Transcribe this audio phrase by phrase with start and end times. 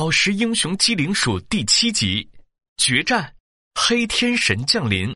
[0.00, 2.30] 宝石英雄机灵鼠第七集
[2.76, 3.34] 决战，
[3.74, 5.12] 黑天神降临。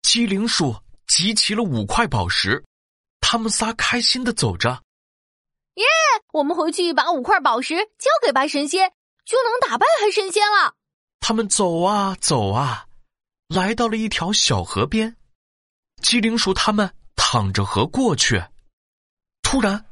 [0.00, 0.74] 机灵鼠
[1.06, 2.64] 集齐了五块宝石，
[3.20, 4.82] 他们仨开心的走着。
[5.74, 5.84] 耶！
[6.32, 8.90] 我们回去把五块宝石交给白神仙，
[9.26, 10.74] 就能打败黑神仙了。
[11.20, 12.86] 他们走啊走啊，
[13.46, 15.14] 来到了一条小河边。
[16.00, 18.42] 机灵鼠他们淌着河过去，
[19.42, 19.84] 突然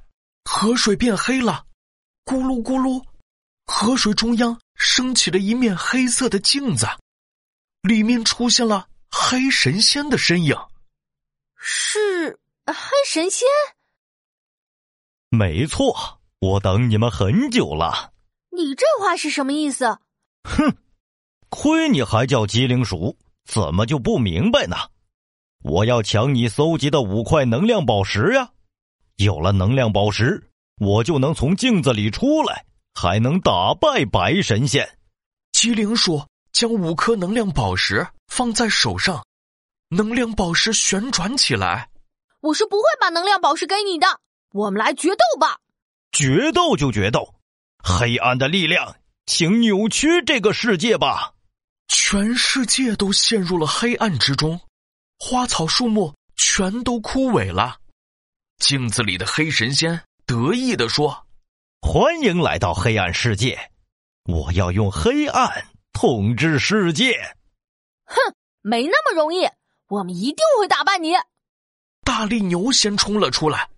[0.47, 1.67] 河水变黑了。
[2.25, 3.05] 咕噜咕噜，
[3.67, 6.87] 河水中央升起了一面黑色的镜子，
[7.83, 10.57] 里面出现了黑神仙的身影。
[11.57, 12.75] 是黑
[13.07, 13.47] 神仙？
[15.29, 18.13] 没错，我等你们很久了。
[18.51, 19.99] 你这话是什么意思？
[20.45, 20.77] 哼，
[21.51, 24.77] 亏你还叫机灵鼠，怎么就不明白呢？
[25.63, 28.51] 我要抢你搜集的五块能量宝石呀！
[29.17, 30.51] 有了能量宝石。
[30.79, 34.99] 我就能从镜子里出来，还能打败白神仙。
[35.53, 39.25] 机灵鼠将五颗能量宝石放在手上，
[39.89, 41.89] 能量宝石旋转起来。
[42.41, 44.07] 我是不会把能量宝石给你的。
[44.51, 45.59] 我们来决斗吧！
[46.13, 47.35] 决斗就决斗，
[47.83, 51.33] 黑暗的力量，请扭曲这个世界吧！
[51.89, 54.61] 全世界都陷入了黑暗之中，
[55.19, 57.79] 花草树木全都枯萎了。
[58.59, 60.03] 镜子里的黑神仙。
[60.27, 61.27] 得意的说
[61.83, 63.71] ：“欢迎来到黑暗世界，
[64.25, 67.13] 我要用黑暗统治世界。”
[68.07, 68.17] 哼，
[68.63, 69.47] 没那么容易，
[69.89, 71.13] 我们一定会打败你。
[72.05, 73.69] 大力牛先冲了出来，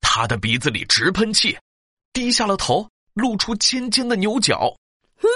[0.00, 1.58] 他的鼻子里直喷气，
[2.12, 4.76] 低下了头，露出尖尖的牛角。
[5.16, 5.28] 哼，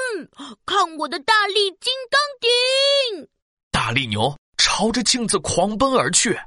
[0.65, 3.29] 看我的大力金刚顶！
[3.73, 6.39] 大力牛朝着镜子狂奔而去，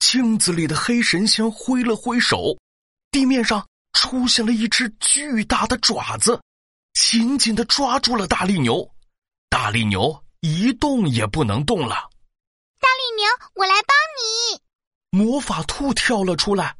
[0.00, 2.56] 镜子里的黑神仙挥了挥手。
[3.12, 6.40] 地面上出现了一只巨大的爪子，
[6.94, 8.90] 紧紧的抓住了大力牛。
[9.50, 11.94] 大力牛一动也不能动了。
[12.80, 14.60] 大力牛，我来帮你。
[15.10, 16.74] 魔法兔跳了出来，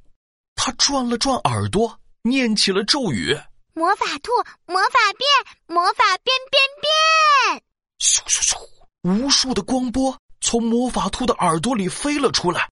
[0.55, 3.39] 它转了转耳朵，念起了咒语
[3.75, 4.33] ：“魔法兔，
[4.65, 7.63] 魔法变，魔法变变变。”
[8.01, 8.57] 咻咻咻！
[9.03, 12.71] 无数的光波从魔法兔的耳朵里飞了出来，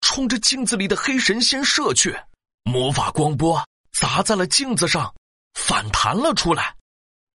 [0.00, 2.18] 冲着镜子里的黑神仙射去。
[2.66, 5.14] 魔法光波砸在了镜子上，
[5.54, 6.74] 反弹了出来，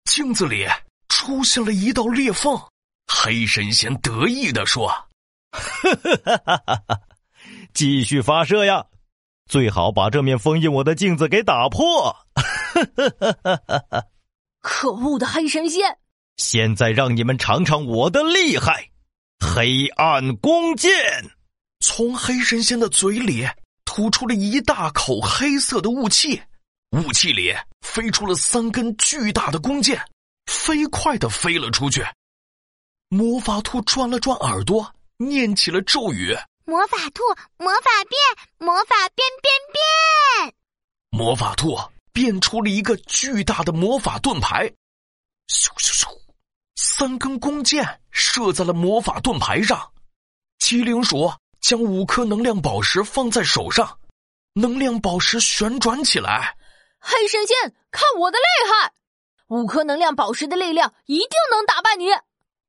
[0.05, 0.67] 镜子里
[1.07, 2.59] 出现了一道裂缝。
[3.05, 4.91] 黑神仙得意的说
[7.73, 8.83] ：“继续发射呀，
[9.47, 12.15] 最好把这面封印我的镜子给打破。
[14.61, 15.99] ”可恶的黑神仙！
[16.37, 18.89] 现在让你们尝尝我的厉害——
[19.39, 20.91] 黑暗弓箭！
[21.79, 23.47] 从黑神仙的嘴里。
[23.99, 26.41] 吐出了一大口黑色的雾气，
[26.91, 30.01] 雾气里飞出了三根巨大的弓箭，
[30.45, 32.01] 飞快的飞了出去。
[33.09, 36.33] 魔法兔转了转耳朵，念起了咒语
[36.63, 37.23] ：“魔法兔，
[37.57, 38.17] 魔法变，
[38.57, 40.55] 魔法变变变。”
[41.11, 41.77] 魔法兔
[42.13, 44.65] 变出了一个巨大的魔法盾牌，
[45.49, 46.07] 咻咻咻，
[46.77, 49.91] 三根弓箭射在了魔法盾牌上。
[50.57, 51.29] 机灵鼠。
[51.61, 53.99] 将五颗能量宝石放在手上，
[54.53, 56.55] 能量宝石旋转起来。
[56.99, 57.55] 黑神仙，
[57.91, 58.91] 看我的厉害！
[59.47, 62.07] 五颗能量宝石的力量一定能打败你。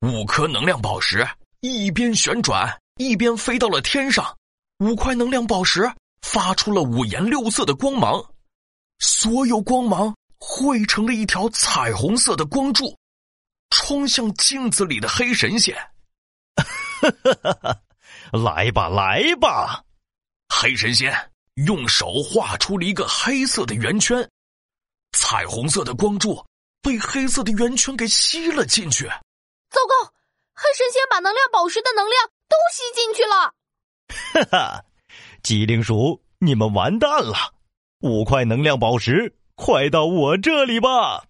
[0.00, 1.26] 五颗能量宝石
[1.60, 4.36] 一边旋转一边飞到了天上，
[4.78, 8.24] 五块能量宝石发出了五颜六色的光芒，
[8.98, 12.96] 所有光芒汇成了一条彩虹色的光柱，
[13.70, 15.76] 冲向镜子里的黑神仙。
[16.56, 17.80] 哈哈哈哈！
[18.32, 19.84] 来吧，来吧！
[20.48, 21.12] 黑神仙
[21.66, 24.28] 用手画出了一个黑色的圆圈，
[25.12, 26.44] 彩虹色的光柱
[26.82, 29.04] 被黑色的圆圈给吸了进去。
[29.70, 30.12] 糟糕！
[30.54, 33.54] 黑神仙把能量宝石的能量都吸进去了。
[34.34, 34.84] 哈哈，
[35.42, 37.54] 机灵鼠，你们完蛋了！
[38.00, 41.24] 五块能量宝石，快到我这里吧！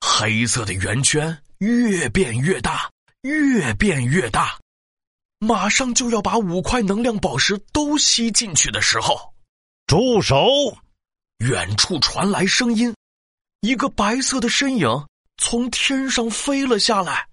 [0.00, 2.90] 黑色的圆圈越变越大，
[3.22, 4.58] 越变越大。
[5.40, 9.32] 马上就要把五块能量宝石都吸进去的时候，
[9.86, 10.46] 住手！
[11.38, 12.94] 远处传来声音，
[13.62, 14.86] 一个白色的身影
[15.38, 17.26] 从天上飞了下来。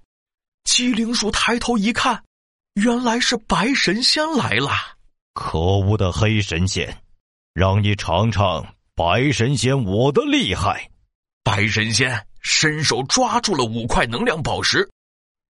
[0.64, 2.24] 机灵鼠抬头一看，
[2.76, 4.72] 原来是白神仙来了。
[5.34, 7.04] 可恶的黑神仙，
[7.54, 8.66] 让你尝尝
[8.96, 10.90] 白神仙我的厉害！
[11.44, 14.90] 白神仙伸手抓住了五块能量宝石。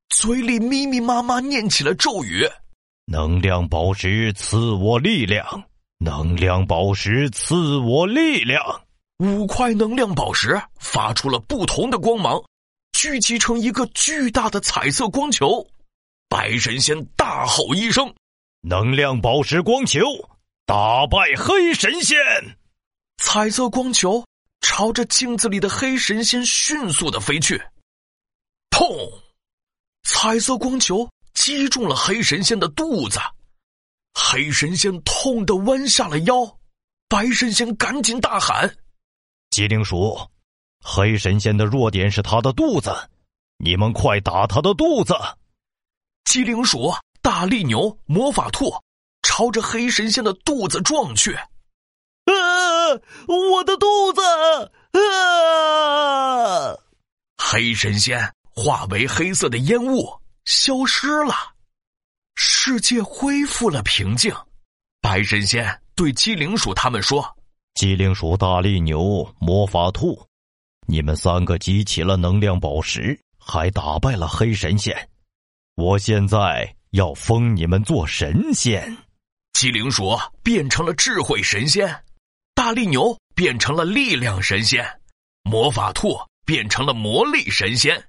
[0.09, 2.50] 嘴里密密麻麻念起了咒语
[3.06, 5.65] ：“能量宝石赐我力量，
[6.00, 8.62] 能量宝石赐我力量。”
[9.19, 12.42] 五块能量宝石发出了不同的光芒，
[12.94, 15.68] 聚集成一个巨大的彩色光球。
[16.30, 18.13] 白神仙大吼一声
[18.62, 20.01] ：“能量宝石光球，
[20.65, 22.18] 打败黑神仙！”
[23.18, 24.24] 彩色光球
[24.62, 27.62] 朝着镜子里的黑神仙迅速的飞去，
[28.69, 29.17] 砰！
[30.19, 33.19] 彩色光球击中了黑神仙的肚子，
[34.16, 36.58] 黑神仙痛得弯下了腰。
[37.08, 38.78] 白神仙赶紧大喊
[39.52, 40.19] ：“机灵鼠，
[40.84, 42.92] 黑神仙的弱点是他的肚子，
[43.58, 45.14] 你们快打他的肚子！”
[46.25, 46.92] 机灵鼠、
[47.22, 48.74] 大力牛、魔法兔
[49.22, 51.36] 朝着黑神仙的肚子撞去。
[51.36, 51.46] 啊！
[53.28, 54.22] 我的肚子！
[55.00, 56.75] 啊！
[57.38, 60.12] 黑神仙化为黑色的烟雾
[60.45, 61.54] 消失了，
[62.33, 64.33] 世界恢复了平静。
[65.00, 67.38] 白神仙对机灵鼠他们说
[67.75, 70.25] ：“机灵鼠、大力牛、魔法兔，
[70.88, 75.07] 你们三个集齐了能量宝石，还打败了黑神仙。
[75.75, 78.98] 我现在要封你们做神仙。”
[79.54, 82.04] 机灵鼠变成了智慧神仙。
[82.56, 84.83] 大力牛变成了力量神仙，
[85.44, 88.04] 魔法兔变成了魔力神仙。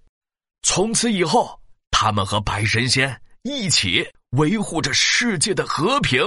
[0.62, 1.58] 从此以后，
[1.90, 6.20] 他们和白神仙一起维护着世界的和平。